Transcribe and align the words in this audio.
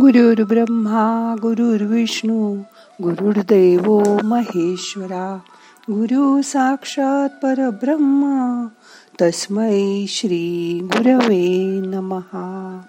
गुरुर् 0.00 0.48
ब्रह्मा 0.48 1.34
गुरुर्विष्णू 1.42 2.56
गुरुर्देव 3.02 4.00
महेश्वरा 4.24 5.38
गुरु 5.90 6.42
साक्षात 6.42 7.28
परब्रह्म 7.42 8.66
तस्मै 9.22 10.06
श्री 10.08 10.80
गुरवे 10.82 11.80
नमहा. 11.86 12.80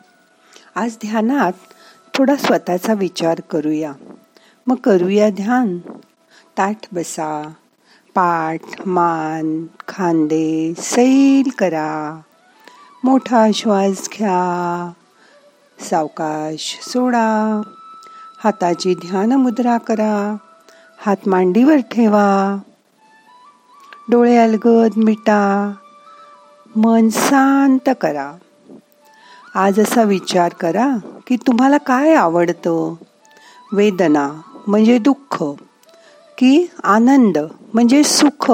आज 0.76 0.98
ध्यानात 1.02 1.54
थोडा 2.14 2.36
स्वतःचा 2.36 2.94
विचार 2.94 3.42
करूया. 3.50 3.94
मग 4.68 4.76
करूया 4.76 5.30
ध्यान. 5.30 5.78
ताठ 6.58 6.78
बसा. 6.94 7.54
पाठ 8.16 8.88
मान 8.88 9.66
खांदे 9.88 10.74
सैल 10.78 11.50
करा. 11.58 12.22
मोठा 13.04 13.52
श्वास 13.54 14.10
घ्या. 14.18 14.92
सावकाश 15.80 16.80
सोडा. 16.82 17.62
हाताची 18.44 18.96
ध्यान 18.96 19.32
मुद्रा 19.32 19.78
करा. 19.78 20.36
हात 21.06 21.28
मांडीवर 21.28 21.78
ठेवा. 21.92 22.58
डोळे 24.10 24.38
अलगद 24.38 24.92
मिटा. 24.98 25.74
मन 26.76 27.10
शांत 27.12 27.90
करा. 28.02 28.34
आज 29.56 29.80
असा 29.80 30.04
विचार 30.04 30.54
करा 30.54 30.90
की 31.28 31.36
तुम्हाला 31.36 31.78
काय 31.78 32.16
आवडतं? 32.16 32.94
वेदना 33.74 34.42
म्हणजे 34.68 34.98
दुःख 34.98 35.44
की 36.38 36.66
आनंद 36.84 37.38
म्हणजे 37.74 38.04
सुख? 38.04 38.52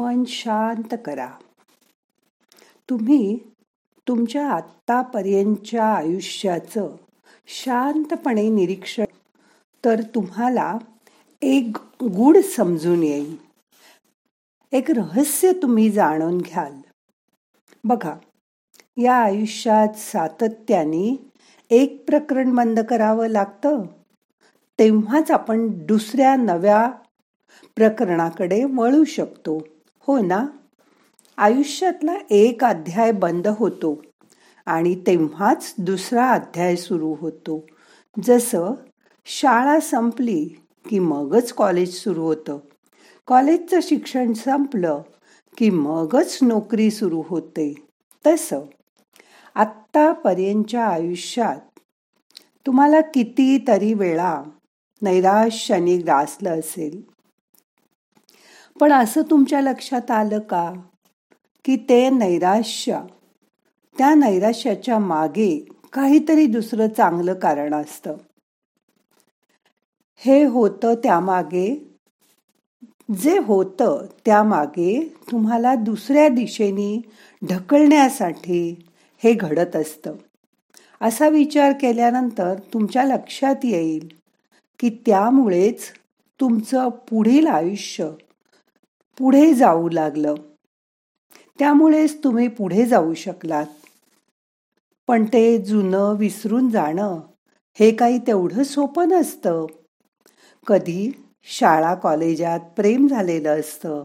मन 0.00 0.24
शांत 0.24 0.94
करा. 1.04 1.28
तुम्ही 2.90 3.38
तुमच्या 4.08 4.52
आत्तापर्यंतच्या 4.52 5.84
आयुष्याचं 5.84 6.96
शांतपणे 7.46 8.48
निरीक्षण 8.48 9.04
तर 9.84 10.00
तुम्हाला 10.02 10.78
एक 11.42 11.76
गुढ 12.02 12.36
समजून 12.36 13.02
येईल. 13.02 13.36
एक 14.72 14.90
रहस्य 14.90 15.52
तुम्ही 15.52 15.90
जाणून 15.90 16.38
घ्याल. 16.38 16.72
बघा 17.84 18.16
या 18.96 19.14
आयुष्यात 19.14 19.88
सातत्याने 19.96 21.30
एक 21.70 22.04
प्रकरण 22.06 22.54
बंद 22.54 22.80
करावं 22.80 23.26
लागतं. 23.26 23.82
तेव्हाच 24.78 25.30
आपण 25.30 25.68
दुसऱ्या 25.86 26.36
नव्या 26.36 26.90
प्रकरणाकडे 27.76 28.64
वळू 28.64 29.04
शकतो. 29.04 29.62
हो 30.02 30.18
ना? 30.18 30.46
आयुष्यातला 31.38 32.14
एक 32.30 32.64
अध्याय 32.64 33.12
बंद 33.12 33.46
होतो 33.46 34.02
आणि 34.66 34.94
तेव्हाच 35.06 35.74
दुसरा 35.78 36.30
अध्याय 36.30 36.76
सुरू 36.76 37.16
होतो. 37.20 37.66
जसं 38.22 38.72
शाळा 39.24 39.80
संपली 39.80 40.48
की 40.90 40.98
मगच 40.98 41.52
कॉलेज 41.52 41.94
सुरू 41.94 42.22
होतं. 42.22 42.58
कॉलेजचं 43.26 43.78
शिक्षण 43.82 44.32
संपलं 44.32 45.02
की 45.56 45.70
मगच 45.70 46.38
नोकरी 46.42 46.90
सुरू 46.90 47.22
होते. 47.28 47.74
तसं 48.26 48.60
आत्तापर्यंतच्या 49.54 50.86
आयुष्यात 50.86 51.78
तुम्हाला 52.66 53.00
कितीतरी 53.00 53.94
वेळा 53.94 54.42
नैराश्याने 55.02 55.96
ग्रासलं 55.96 56.58
असेल. 56.58 57.02
पण 58.80 58.92
असं 58.92 59.22
तुमच्या 59.22 59.60
लक्षात 59.60 60.10
आलं 60.10 60.38
का? 60.38 60.72
की 61.64 61.76
ते 61.76 62.10
नैराश्य. 62.10 63.00
त्या 63.98 64.14
नैराश्याच्या 64.14 64.98
मागे 64.98 65.64
काहीतरी 65.92 66.46
दुसरं 66.46 66.88
चांगलं 66.88 67.34
कारण 67.34 67.74
असतं. 67.74 68.16
हे 70.16 70.44
होतं 70.44 70.94
त्यामागे. 70.94 71.94
जे 73.22 73.38
होतं 73.38 74.06
त्यामागे 74.26 75.14
तुम्हाला 75.32 75.74
दुसऱ्या 75.74 76.28
दिशेने 76.28 77.02
ढकलण्यासाठी 77.48 78.86
हे 79.24 79.32
घडत 79.32 79.76
असतं. 79.76 80.12
असा 81.00 81.28
विचार 81.28 81.72
केल्यानंतर 81.80 82.54
तुमच्या 82.72 83.04
लक्षात 83.04 83.56
येईल 83.64 84.08
की 84.78 84.90
त्यामुळेच 85.06 85.80
तुमचं 86.40 86.88
पुढील 86.88 87.46
आयुष्य 87.46 88.10
पुढे 89.20 89.54
जाऊ 89.54 89.88
लागलं. 89.88 90.34
त्यामुळेच 91.58 92.24
तुम्ही 92.24 92.48
पुढे 92.48 92.86
जाऊ 92.86 93.14
शकलात. 93.14 93.66
पण 95.08 95.24
ते 95.24 95.58
जुनं 95.58 96.14
विसरून 96.16 96.70
जाणं 96.70 97.20
हे 97.74 97.90
काही 97.94 98.18
तेवढं 98.18 98.62
सोपं 98.62 99.08
नसतं. 99.08 99.66
कधी 100.66 101.10
शाळा 101.42 101.94
कॉलेजात 101.94 102.60
प्रेम 102.76 103.06
झालेलं 103.06 103.60
असतं 103.60 104.04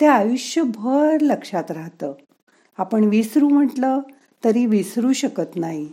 ते 0.00 0.06
आयुष्यभर 0.06 1.16
लक्षात 1.20 1.70
राहतं. 1.70 2.12
आपण 2.78 3.04
विसरू 3.04 3.48
म्हटलं 3.48 4.00
तरी 4.44 4.66
विसरू 4.66 5.12
शकत 5.12 5.56
नाही. 5.56 5.88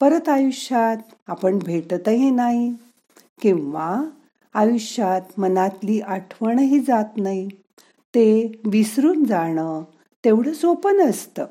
परत 0.00 0.28
आयुष्यात 0.28 0.96
आपण 1.26 1.58
भेटतही 1.58 2.30
नाही 2.30 2.74
किंवा 3.42 4.04
आयुष्यात 4.54 5.40
मनातली 5.40 6.00
आठवणही 6.00 6.80
जात 6.80 7.16
नाही. 7.16 7.48
ते 8.14 8.52
विसरून 8.64 9.24
जाणं 9.24 9.82
तेवढं 10.24 10.52
सोपं 10.52 10.96
नसतं. 10.96 11.46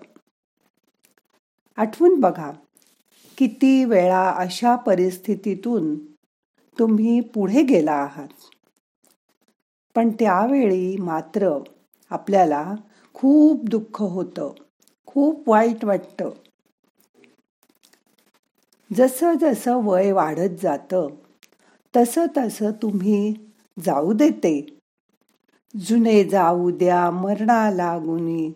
आठवून 1.77 2.19
बघा 2.19 2.51
किती 3.37 3.85
वेळा 3.85 4.31
अशा 4.31 4.75
परिस्थितीतून 4.75 5.95
तुम्ही 6.79 7.19
पुढे 7.19 7.63
गेला 7.63 7.91
आहात. 7.91 8.27
पण 9.95 10.09
त्यावेळी 10.09 10.97
मात्र 10.97 11.57
आपल्याला 12.09 12.75
खूप 13.13 13.65
दुःख 13.69 14.01
होतं 14.01 14.51
खूप 15.05 15.49
वाईट 15.49 15.85
वाटतं. 15.85 16.29
जसं 18.97 19.33
जसं 19.33 19.75
वय 19.83 20.11
वाढत 20.11 20.61
जातं 20.61 21.07
तसं 21.95 22.25
तसं 22.37 22.71
तुम्ही 22.71 23.33
जाऊ 23.85 24.13
देते. 24.13 24.76
जुने 25.85 26.23
जाऊ 26.23 26.71
द्या 26.71 27.11
मरणा 27.11 27.71
लागुनी 27.71 28.51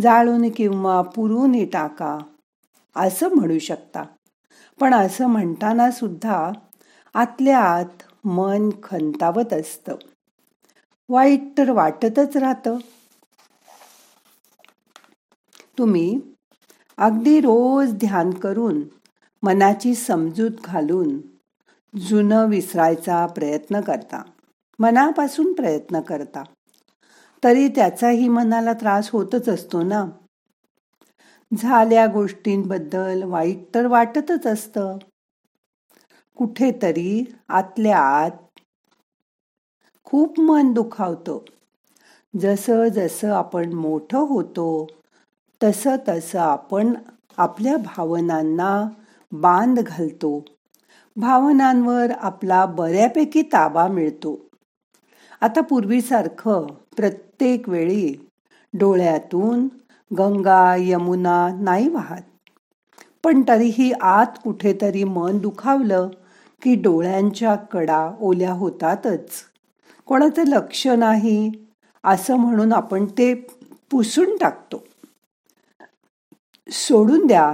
जाळून 0.00 0.50
किंवा 0.50 1.02
पुरून 1.02 1.64
टाका. 1.64 2.18
असं 2.96 3.28
म्हणू 3.28 3.58
शकता. 3.58 4.02
पण 4.80 4.94
असं 4.94 5.26
म्हणताना 5.26 5.90
सुद्धा 5.90 6.52
आतल्या 7.14 7.58
आत 7.58 8.26
मन 8.26 8.70
खंतावत 8.82 9.52
असतं. 9.52 9.94
वाईट 11.08 11.40
तर 11.58 11.70
वाटतच 11.70 12.36
राहतं. 12.36 12.76
तुम्ही 15.78 16.20
अगदी 16.98 17.40
रोज 17.40 17.92
ध्यान 17.92 18.30
करून 18.30 18.82
मनाची 19.42 19.94
समजूत 19.94 20.50
घालून 20.64 21.20
जुनं 22.00 22.48
विसरायचा 22.48 23.26
प्रयत्न 23.26 23.80
करता. 23.80 24.22
मनापासून 24.78 25.52
प्रयत्न 25.52 26.00
करता. 26.00 26.42
तरी 27.44 27.68
त्याचाही 27.68 28.28
मनाला 28.28 28.72
त्रास 28.72 29.10
होतच 29.10 29.48
असतो 29.48 29.82
ना? 29.82 30.06
झाल्या 31.56 32.06
गोष्टींबद्दल 32.06 33.22
वाईट 33.22 33.74
तर 33.74 33.86
वाटतच 33.86 34.46
असतं. 34.46 34.98
कुठेतरी 36.36 37.24
आतल्या 37.48 37.98
आत 37.98 38.60
खूप 40.04 40.40
मन 40.40 40.72
दुखावतं. 40.72 41.38
जसं 42.40 42.88
जसं 42.88 43.32
आपण 43.32 43.72
मोठं 43.72 44.18
होतो 44.18 44.86
तसं 45.62 45.96
तसं 46.08 46.38
आपण 46.38 46.94
आपल्या 47.36 47.76
भावनांना 47.76 48.88
बांध 49.32 49.80
घालतो. 49.80 50.44
भावनांवर 51.16 52.10
आपला 52.10 52.66
बऱ्यापैकी 52.66 53.42
ताबा 53.42 53.88
मिळतो. 53.88 54.47
आता 55.40 55.60
पूर्वीसारखं 55.60 56.66
प्रत्येक 56.96 57.68
वेळी 57.68 58.30
डोळ्यातून 58.74 59.68
गंगा 60.18 60.76
यमुना 60.78 61.48
नाही 61.60 61.88
वाहत. 61.88 62.22
पण 63.24 63.42
तरीही 63.48 63.92
आत 63.92 64.26
कुठेतरी 64.44 65.04
मन 65.04 65.38
दुखावलं 65.38 66.08
की 66.62 66.74
डोळ्यांच्या 66.74 67.54
कडा 67.54 68.10
ओल्या 68.20 68.52
होतातच. 68.52 69.30
कोणाचं 70.06 70.46
लक्ष 70.46 70.86
नाही 70.86 71.50
असं 72.04 72.36
म्हणून 72.36 72.72
आपण 72.72 73.04
ते 73.04 73.34
पुसून 73.90 74.36
टाकतो. 74.36 74.84
सोडून 76.70 77.26
द्या. 77.26 77.52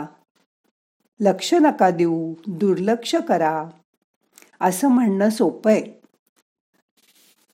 लक्ष 1.21 1.55
नका 1.55 1.91
देऊ 1.91 2.35
दुर्लक्ष 2.47 3.15
करा. 3.15 3.65
असं 4.61 4.89
म्हणणं 4.89 5.31
सोपं 5.31 5.71
आहे. 5.71 6.04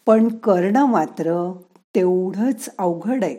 पण 0.06 0.28
करणं 0.28 0.86
मात्र 0.86 1.52
तेवढंच 1.94 2.68
अवघड 2.78 3.24
आहे. 3.24 3.36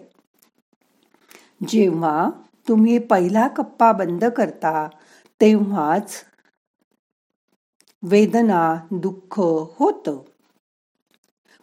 जेव्हा 1.68 2.30
तुम्ही 2.68 3.00
पहिला 3.00 3.48
कप्पा 3.48 3.92
बंद 3.92 4.26
करता 4.26 4.88
तेव्हाच 5.42 6.24
वेदना 8.04 8.76
दुःख 8.92 9.40
होतं. 9.80 10.18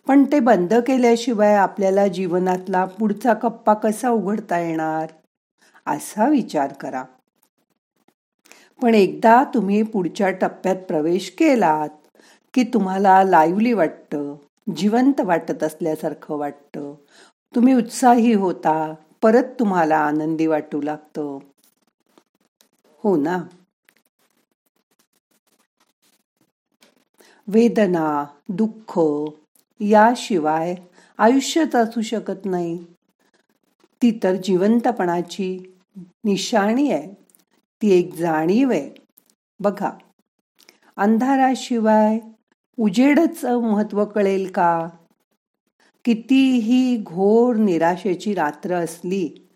पण 0.07 0.25
ते 0.25 0.41
बंद 0.41 0.75
केल्याशिवाय 0.75 1.55
आपल्याला 1.55 2.07
जीवनातला 2.09 2.85
पुढचा 2.85 3.35
कप्पा 3.35 3.75
कसा 3.75 4.11
उघडता 4.11 4.59
येणार 4.59 5.07
असा 5.87 6.29
विचार 6.29 6.73
करा. 6.73 7.05
पण 8.83 8.95
एकदा 8.95 9.45
तुम्ही 9.55 9.83
पुढच्या 9.83 10.31
टप्प्यात 10.31 10.77
प्रवेश 10.77 11.31
केलात 11.39 11.89
की 12.55 12.65
तुम्हाला 12.65 13.25
लाईव्हली 13.25 13.73
वाटतं. 13.73 14.35
जिवंत 14.77 15.21
वाटत 15.21 15.63
असल्यासारखं 15.63 16.37
वाटतं. 16.37 16.95
तुम्ही 17.55 17.75
उत्साही 17.75 18.33
होता 18.33 18.95
परत 19.23 19.45
तुम्हाला 19.61 19.97
आनंदी 19.97 20.47
वाटू 20.47 20.81
लागतं. 20.83 21.39
हो 23.05 23.17
ना? 23.17 23.43
वेदना 27.49 28.25
दुःख 28.49 29.01
याशिवाय 29.81 30.75
आयुष्यच 31.19 31.75
असू 31.75 32.01
शकत 32.01 32.45
नाही. 32.45 32.85
ती 34.03 34.21
तर 34.23 34.35
जिवंतपणाची 34.35 35.77
निशाणी 36.25 36.93
आहे. 36.93 37.15
ती 37.83 37.99
एक 37.99 38.15
जाणीव 38.15 38.71
आहे. 38.71 38.91
बघा 39.61 39.91
अंधाराशिवाय 40.97 42.19
उजेडचं 42.81 43.61
महत्त्व 43.61 44.05
कळेल 44.05 44.51
का? 44.55 44.89
कितीही 46.05 46.97
घोर 46.97 47.57
निराशेची 47.57 48.35
रात्र 48.35 48.75
असली 48.75 49.49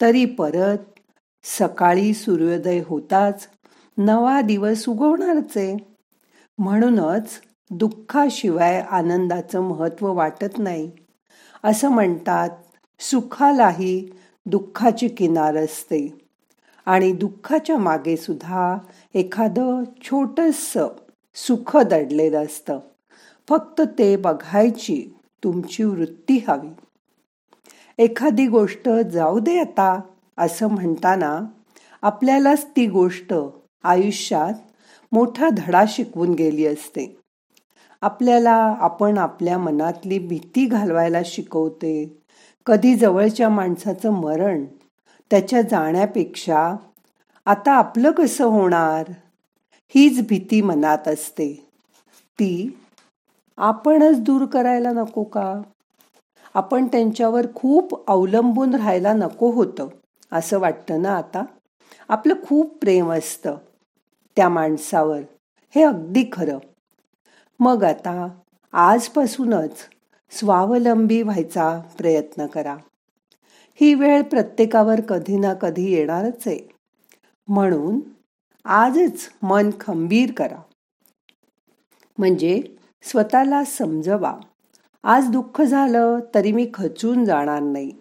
तरी 0.00 0.24
परत 0.24 0.78
सकाळी 1.42 2.14
सूर्योदय 2.14 2.82
होताच 2.86 3.48
नवा 3.98 4.40
दिवस 4.40 4.88
उगवणारच. 4.88 5.56
आहे 5.56 5.76
म्हणूनच 6.58 7.28
दुःखाशिवाय 7.70 8.80
आनंदाचं 8.80 9.60
महत्त्व 9.60 10.12
वाटत 10.12 10.58
नाही. 10.58 10.90
असं 11.64 11.88
म्हणतात 11.88 12.50
सुखालाही 13.00 14.10
दुःखाची 14.46 15.08
किनार 15.08 15.56
असते. 15.56 16.18
आणि 16.86 17.12
दुःखाच्या 17.12 17.78
मागे 17.78 18.16
सुद्धा 18.16 18.78
एखादं 19.14 19.82
छोटस 20.02 20.78
सुख 21.46 21.76
दडलेलं 21.76 22.44
असतं. 22.44 22.78
फक्त 23.48 23.80
ते 23.80 24.16
बघायची 24.16 25.16
तुमची 25.44 25.84
वृत्ती 25.84 26.44
हवी. 26.48 26.68
एखादी 27.98 28.46
गोष्ट 28.46 28.88
जाऊ 28.88 29.38
दे 29.38 29.60
आता 29.60 30.00
असं 30.38 30.68
म्हणताना 30.68 31.40
आपल्यालाच 32.02 32.66
ती 32.76 32.86
गोष्ट 32.86 33.34
आयुष्यात 33.82 34.52
मोठा 35.12 35.48
धडा 35.56 35.84
शिकवून 35.88 36.30
गेली 36.30 36.66
असते. 36.66 37.16
आपल्याला 38.00 38.74
आपण 38.78 39.18
आपल्या 39.18 39.58
मनातली 39.58 40.18
भीती 40.18 40.66
घालवायला 40.66 41.18
शिकवते. 41.24 42.22
कधी 42.66 42.94
जवळच्या 42.94 43.48
माणसाचं 43.48 44.10
मरण 44.10 44.64
त्याच्या 45.30 45.62
जाण्यापेक्षा 45.62 46.76
आता 47.46 47.72
आपलं 47.72 48.10
कसं 48.10 48.44
होणार? 48.44 49.04
हीच 49.94 50.28
भीती 50.28 50.62
मनात 50.62 51.08
असते. 51.08 51.68
ती 52.38 52.78
आपणच 53.56 54.20
दूर 54.20 54.44
करायला 54.46 54.92
नको 54.92 55.24
का? 55.24 55.62
आपण 56.54 56.86
त्यांच्यावर 56.86 57.46
खूप 57.54 58.10
अवलंबून 58.10 58.74
राहायला 58.74 59.12
नको 59.12 59.50
होतं 59.50 59.88
असं 60.32 60.58
वाटतं 60.58 61.02
ना 61.02 61.16
आता? 61.16 61.44
आपलं 62.08 62.34
खूप 62.48 62.78
प्रेम 62.78 63.12
असतं 63.12 63.56
त्या 64.36 64.48
माणसावर. 64.48 65.20
हे 65.74 65.82
अगदी 65.82 66.24
खरं. 66.32 66.58
मग 67.60 67.84
आता 67.84 68.28
आजपासूनच 68.72 69.72
स्वावलंबी 70.30 71.22
व्हायचा 71.22 71.80
प्रयत्न 71.98 72.46
करा. 72.46 72.76
ही 73.80 73.94
वेळ 73.94 74.22
प्रत्येकावर 74.22 75.00
कधी 75.00 75.36
ना 75.36 75.54
कधी 75.54 75.92
येणारच 75.92 76.42
आहे. 76.46 76.58
म्हणून 77.48 78.00
आजच 78.64 79.30
मन 79.42 79.70
खंबीर 79.80 80.32
करा. 80.32 80.62
म्हणजे 82.18 82.62
स्वतःला 83.02 83.64
समजवा. 83.64 84.38
आज 85.02 85.28
दुःख 85.28 85.62
झालं 85.62 86.18
तरी 86.34 86.52
मी 86.52 86.70
खचून 86.74 87.24
जाणार 87.24 87.62
नाही. 87.62 87.92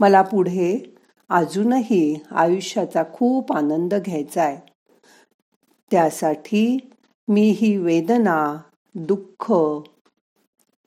मला 0.00 0.22
पुढे 0.22 0.96
अजूनही 1.28 2.18
आयुष्याचा 2.30 3.02
खूप 3.12 3.52
आनंद 3.52 3.94
घ्यायचा 3.94 4.42
आहे. 4.42 4.72
त्यासाठी 5.90 6.90
मी 7.28 7.50
ही 7.50 7.76
वेदना 7.76 8.58
दुःख 8.94 9.52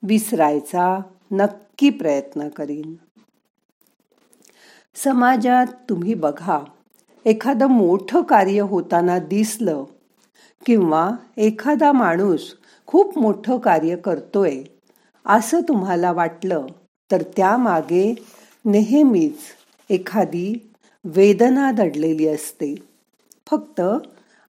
विसरायचा 0.02 0.98
नक्की 1.32 1.90
प्रयत्न 1.90 2.48
करीन. 2.48 2.94
समाजात 4.94 5.66
तुम्ही 5.88 6.14
बघा. 6.14 6.64
एखादं 7.26 7.66
मोठं 7.66 8.22
कार्य 8.22 8.60
होताना 8.60 9.18
दिसलं 9.18 9.84
किंवा 10.66 11.10
एखादा 11.36 11.92
माणूस 11.92 12.54
खूप 12.86 13.18
मोठं 13.18 13.58
कार्य 13.58 13.96
करतोय 13.96 14.62
असं 15.26 15.60
तुम्हाला 15.60 16.12
वाटलं 16.12 16.66
तर 17.12 17.22
त्यामागे 17.22 18.14
नेहमीच 18.64 19.38
एखादी 19.90 20.72
वेदना 21.04 21.72
दडलेली 21.72 22.28
असते. 22.28 22.74
फक्त 23.50 23.80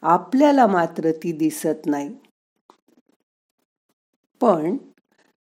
आपल्याला 0.02 0.68
मात्र 0.68 1.12
ती 1.12 1.32
दिसत 1.32 1.86
नाही. 1.86 2.10
पण 4.42 4.78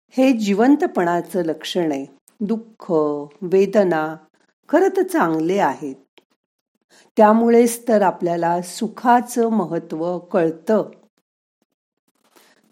हे 0.09 0.33
जिवंतपणाचं 0.33 1.41
लक्षण 1.41 1.91
आहे. 1.91 2.05
दुःख 2.39 2.91
वेदना 3.41 4.15
खरं 4.69 4.87
तर 4.97 5.01
चांगले 5.01 5.59
आहेत. 5.59 5.95
त्यामुळेच 7.17 7.87
तर 7.87 8.01
आपल्याला 8.01 8.61
सुखाचं 8.61 9.49
महत्त्व 9.49 10.19
कळतं. 10.19 10.89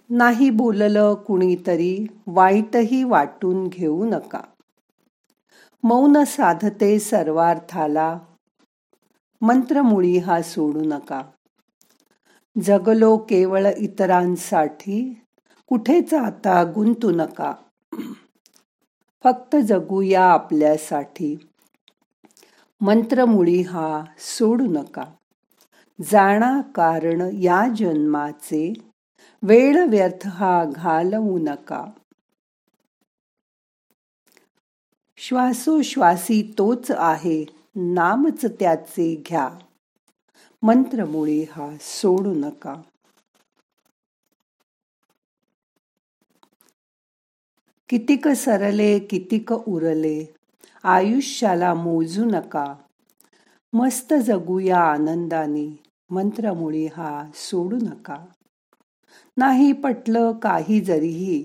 नाही 0.09 0.49
बोललं 0.49 1.13
कुणीतरी 1.13 2.07
वाईटही 2.27 3.03
वाटून 3.03 3.67
घेऊ 3.67 4.05
नका. 4.05 4.41
मौन 5.83 6.23
साधते 6.23 6.99
सर्वार्थाला 6.99 8.19
मंत्रमुळी 9.41 10.17
हा 10.17 10.41
सोडू 10.41 10.81
नका. 10.85 11.21
जगलो 12.63 13.17
केवळ 13.17 13.65
इतरांसाठी 13.77 15.21
कुठेच 15.67 16.13
आता 16.13 16.63
गुंतू 16.63 17.11
नका. 17.11 17.53
फक्त 19.23 19.55
जगूया 19.55 20.23
आपल्यासाठी. 20.23 21.35
मंत्रमुळी 22.81 23.61
हा 23.61 24.03
सोडू 24.17 24.63
नका. 24.63 25.03
जाणा 26.11 26.61
कारण 26.61 27.21
या 27.33 27.67
जन्माचे 27.77 28.73
वेळ 29.43 29.85
व्यर्थ 29.89 30.27
हा 30.27 30.65
घालवू 30.75 31.37
नका. 31.37 31.85
श्वासोश्वासी 35.17 36.53
तोच 36.57 36.91
आहे 36.91 37.45
नामच 37.75 38.45
त्याचे 38.45 39.15
घ्या. 39.15 39.49
मंत्रमुळे 40.61 41.45
हा 41.51 41.69
सोडू 41.81 42.33
नका. 42.33 42.81
कितीक 47.89 48.27
सरले 48.27 48.99
कितीक 48.99 49.51
उरले 49.51 50.33
आयुष्याला 50.87 51.73
मोजू 51.73 52.25
नका. 52.25 52.75
मस्त 53.73 54.13
जगूया 54.13 54.79
आनंदाने 54.79 55.67
मंत्रमुळे 56.09 56.85
हा 56.85 57.23
सोडू 57.35 57.75
नका. 57.75 58.25
नाही 59.37 59.71
पटलं 59.71 60.31
काही 60.31 60.81
जरीही 60.81 61.43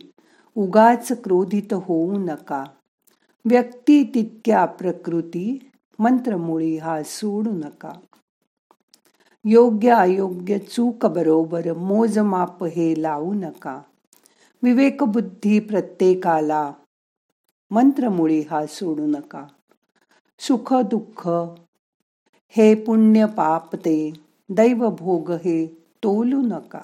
उगाच 0.56 1.12
क्रोधित 1.12 1.72
होऊ 1.72 2.18
नका. 2.18 2.64
व्यक्ती 3.44 4.02
तितक्या 4.14 4.64
प्रकृती 4.64 5.70
मंत्रमुळी 5.98 6.76
हा 6.78 7.02
सोडू 7.02 7.50
नका. 7.50 7.92
योग्य 9.44 9.90
अयोग्य 9.90 10.58
चूक 10.58 11.06
बरोबर 11.06 11.72
मोजमाप 11.72 12.64
हे 12.64 13.02
लावू 13.02 13.32
नका. 13.34 13.80
विवेकबुद्धी 14.62 15.60
प्रत्येकाला 15.60 16.72
मंत्रमुळी 17.72 18.40
हा 18.40 18.66
सोडू 18.66 19.06
नका. 19.06 19.44
सुख 20.38 20.74
दुःख 20.74 21.28
हे 22.48 22.74
पुण्य 22.74 23.26
पाप 23.26 23.76
ते 23.76 24.12
दैव 24.48 24.90
भोग 24.90 25.30
हे 25.30 25.66
तोलू 26.02 26.40
नका. 26.40 26.80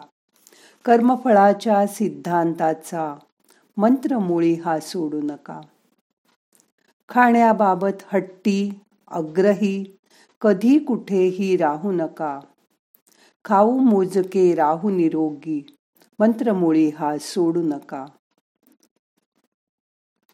कर्मफळाच्या 0.85 1.87
सिद्धांताचा 1.87 3.15
मंत्रमुळी 3.77 4.55
हा 4.55 4.81
सोडू 4.81 5.21
नका. 5.23 5.61
खाण्याबाबत 7.09 8.03
हट्टी 8.13 8.71
अग्रही 9.09 9.97
कधी 10.41 10.79
कुठेही 10.79 11.57
राहू 11.57 11.93
नका. 11.93 12.41
खाऊ 13.45 13.79
मोजके 13.79 14.55
राहू 14.55 14.91
निरोगी 14.91 15.67
मंत्रमुळी 16.19 16.89
हा 16.89 17.19
सोडू 17.19 17.63
नका. 17.63 18.07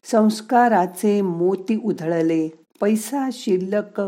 संस्काराचे 0.03 1.21
मोती 1.21 1.79
उधळले. 1.83 2.49
पैसा 2.81 3.29
शिल्लक 3.33 4.01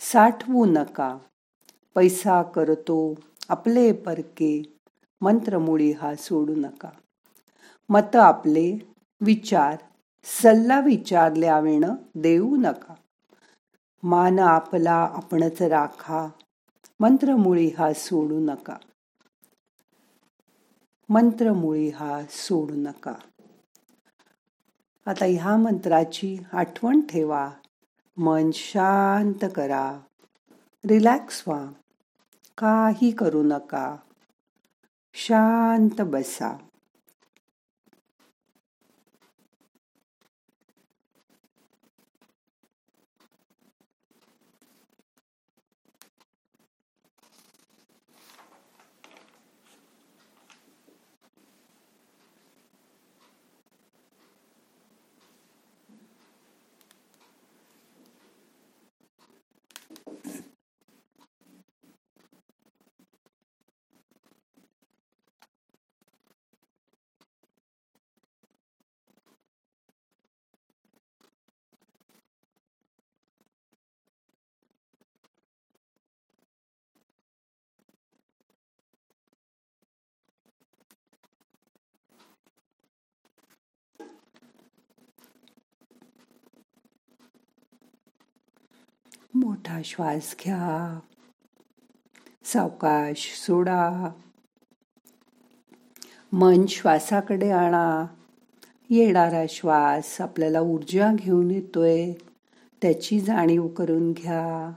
साठवू 0.00 0.64
नका. 0.64 1.18
पैसा 1.94 2.42
करतो 2.42 3.14
आपले 3.48 3.92
परके. 3.92 4.62
मंत्रमुळी 5.20 5.92
हा 5.92 6.14
सोडू 6.14 6.54
नका. 6.54 6.90
मत 7.88 8.16
आपले 8.16 8.78
विचार. 9.20 9.76
सल्ला 10.24 10.80
विचारल्याविण 10.80 11.84
देऊ 12.14 12.56
नका. 12.56 12.94
मान 14.02 14.38
आपला 14.38 14.94
आपणच 14.94 15.62
राखा. 15.62 16.28
मंत्रमुळी 17.00 17.68
हा 17.78 17.92
सोडू 17.92 18.38
नका. 18.40 18.76
मंत्रमुळी 21.08 21.88
हा 21.88 22.22
सोडू 22.30 22.74
नका. 22.74 23.14
आता 25.08 25.24
ह्या 25.24 25.56
मंत्राची 25.56 26.38
आठवण 26.52 27.00
ठेवा. 27.00 27.50
मन 28.16 28.50
शांत 28.54 29.44
करा. 29.54 29.98
रिलॅक्स 30.88 31.44
व्हा. 31.46 31.64
काही 32.58 33.10
करू 33.10 33.42
नका. 33.42 33.96
शांत 35.14 36.00
बसा. 36.00 36.67
मोठा 89.34 89.80
श्वास 89.84 90.36
घ्या. 90.44 91.00
सावकाश 92.44 93.42
सोडा. 93.46 94.10
मन 96.32 96.66
श्वासाकडे 96.66 97.50
आणा. 97.50 98.06
येणारा 98.90 99.44
श्वास 99.48 100.20
आपल्याला 100.20 100.60
ऊर्जा 100.60 101.12
घेऊन 101.14 101.50
येतोय. 101.50 102.12
त्याची 102.82 103.20
जाणीव 103.20 103.68
करून 103.68 104.12
घ्या. 104.12 104.72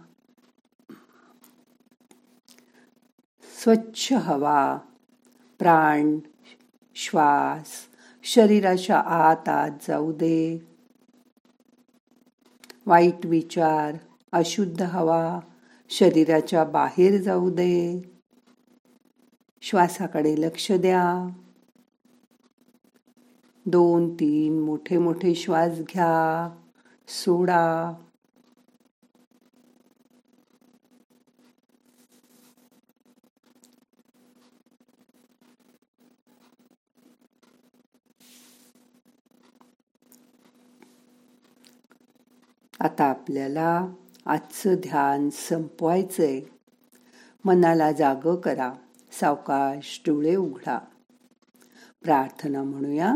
स्वच्छ 3.64 4.14
हवा. 4.14 4.78
प्राण 5.60 6.20
श्वास 6.96 7.68
शरीराच्या 8.24 9.00
आत 9.00 9.50
आत 9.50 9.70
जाऊ 9.88 10.12
दे. 10.12 10.68
वाईट 12.86 13.26
विचार 13.26 13.96
अशुद्ध 14.34 14.82
हवा 14.82 15.40
शरीराच्या 15.90 16.64
बाहेर 16.64 17.22
जाऊ 17.22 17.50
दे. 17.50 18.02
श्वासाकडे 19.62 20.36
लक्ष 20.38 20.72
द्या. 20.72 21.28
दोन 23.66 24.14
तीन 24.14 24.60
मोठे 24.60 24.98
मोठे 24.98 25.36
श्वास 25.36 25.80
घ्या. 25.80 26.50
सोडा. 27.08 27.94
आता 42.80 43.06
आपल्याला 43.06 43.88
आजचं 44.26 44.74
ध्यान 44.74 45.30
संपवायचंय. 45.30 46.42
मनाला 47.46 47.92
जाग 47.92 48.36
करा 48.36 48.74
सावकाश 49.12 50.02
डोळे 50.08 50.36
उघडा. 50.36 50.80
प्रार्थना 52.04 52.64
म्हणूया 52.64 53.16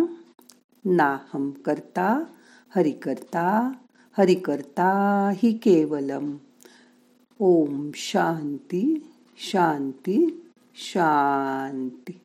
नाहम 0.86 1.52
करता 1.52 2.24
हरि 2.76 2.92
करता 2.92 3.72
हरि 4.18 4.36
करता 4.36 4.90
हि 5.36 5.54
केवलम. 5.54 6.38
ओम 7.40 7.92
शांती 7.96 9.14
शांती 9.38 10.46
शांती. 10.76 12.20